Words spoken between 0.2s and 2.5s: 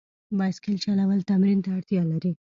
بایسکل چلول تمرین ته اړتیا لري.